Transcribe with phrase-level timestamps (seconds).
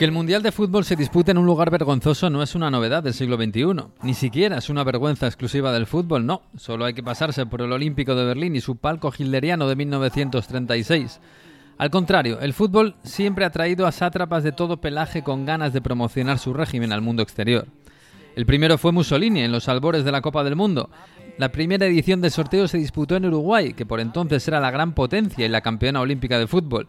[0.00, 3.02] Que el Mundial de Fútbol se dispute en un lugar vergonzoso no es una novedad
[3.02, 3.84] del siglo XXI.
[4.02, 6.40] Ni siquiera es una vergüenza exclusiva del fútbol, no.
[6.56, 11.20] Solo hay que pasarse por el Olímpico de Berlín y su palco hilderiano de 1936.
[11.76, 15.82] Al contrario, el fútbol siempre ha traído a sátrapas de todo pelaje con ganas de
[15.82, 17.66] promocionar su régimen al mundo exterior.
[18.36, 20.88] El primero fue Mussolini en los albores de la Copa del Mundo.
[21.36, 24.94] La primera edición del sorteo se disputó en Uruguay, que por entonces era la gran
[24.94, 26.88] potencia y la campeona olímpica de fútbol.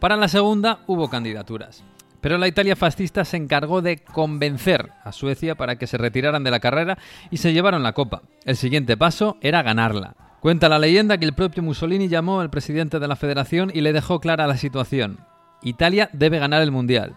[0.00, 1.84] Para la segunda hubo candidaturas.
[2.20, 6.50] Pero la Italia fascista se encargó de convencer a Suecia para que se retiraran de
[6.50, 6.98] la carrera
[7.30, 8.22] y se llevaron la copa.
[8.44, 10.16] El siguiente paso era ganarla.
[10.40, 13.92] Cuenta la leyenda que el propio Mussolini llamó al presidente de la federación y le
[13.92, 15.20] dejó clara la situación.
[15.62, 17.14] Italia debe ganar el Mundial.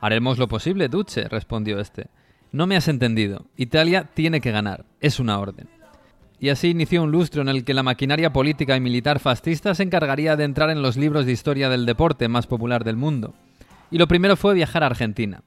[0.00, 2.06] Haremos lo posible, Duce, respondió este.
[2.52, 3.46] No me has entendido.
[3.56, 4.84] Italia tiene que ganar.
[5.00, 5.68] Es una orden.
[6.40, 9.82] Y así inició un lustro en el que la maquinaria política y militar fascista se
[9.82, 13.34] encargaría de entrar en los libros de historia del deporte más popular del mundo
[13.90, 15.42] y lo primero fue viajar a Argentina.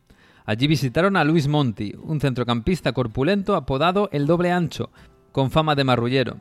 [0.45, 4.89] Allí visitaron a Luis Monti, un centrocampista corpulento apodado el doble ancho,
[5.31, 6.37] con fama de marrullero.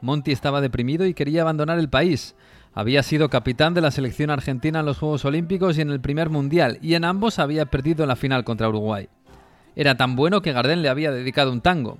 [0.00, 2.36] Monti estaba deprimido y quería abandonar el país.
[2.74, 6.28] Había sido capitán de la selección argentina en los Juegos Olímpicos y en el primer
[6.28, 9.08] Mundial, y en ambos había perdido la final contra Uruguay.
[9.74, 11.98] Era tan bueno que Gardén le había dedicado un tango.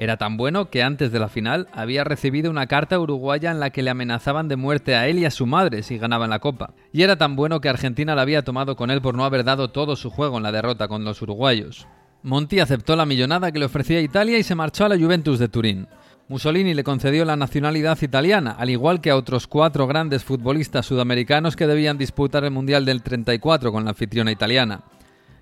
[0.00, 3.70] Era tan bueno que antes de la final había recibido una carta uruguaya en la
[3.70, 6.72] que le amenazaban de muerte a él y a su madre si ganaban la copa.
[6.92, 9.70] Y era tan bueno que Argentina la había tomado con él por no haber dado
[9.70, 11.88] todo su juego en la derrota con los uruguayos.
[12.22, 15.48] Monti aceptó la millonada que le ofrecía Italia y se marchó a la Juventus de
[15.48, 15.88] Turín.
[16.28, 21.56] Mussolini le concedió la nacionalidad italiana, al igual que a otros cuatro grandes futbolistas sudamericanos
[21.56, 24.82] que debían disputar el Mundial del 34 con la anfitriona italiana.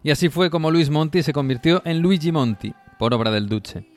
[0.02, 3.95] Y así fue como Luis Monti se convirtió en Luigi Monti, por obra del Duce.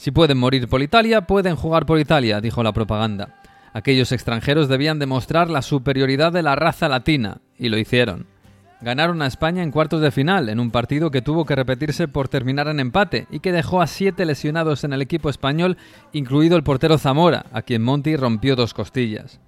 [0.00, 3.34] Si pueden morir por Italia, pueden jugar por Italia, dijo la propaganda.
[3.74, 8.24] Aquellos extranjeros debían demostrar la superioridad de la raza latina, y lo hicieron.
[8.80, 12.28] Ganaron a España en cuartos de final, en un partido que tuvo que repetirse por
[12.28, 15.76] terminar en empate y que dejó a siete lesionados en el equipo español,
[16.14, 19.38] incluido el portero Zamora, a quien Monti rompió dos costillas.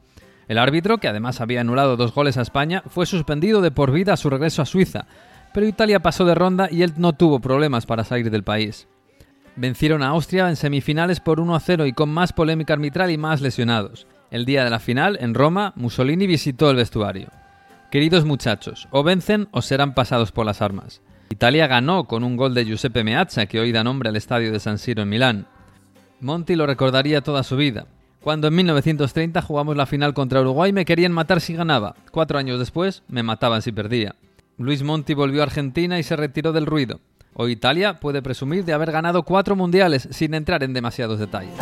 [0.49, 4.12] El árbitro, que además había anulado dos goles a España, fue suspendido de por vida
[4.12, 5.06] a su regreso a Suiza,
[5.55, 8.87] pero Italia pasó de ronda y él no tuvo problemas para salir del país.
[9.56, 13.18] Vencieron a Austria en semifinales por 1 a 0 y con más polémica arbitral y
[13.18, 14.06] más lesionados.
[14.30, 17.28] El día de la final, en Roma, Mussolini visitó el vestuario.
[17.90, 21.02] Queridos muchachos, o vencen o serán pasados por las armas.
[21.28, 24.60] Italia ganó con un gol de Giuseppe Meazza que hoy da nombre al estadio de
[24.60, 25.46] San Siro en Milán.
[26.20, 27.86] Monti lo recordaría toda su vida.
[28.22, 31.94] Cuando en 1930 jugamos la final contra Uruguay me querían matar si ganaba.
[32.10, 34.14] Cuatro años después me mataban si perdía.
[34.56, 37.00] Luis Monti volvió a Argentina y se retiró del ruido.
[37.34, 41.54] Hoy Italia puede presumir de haber ganado cuatro mundiales sin entrar en demasiados detalles.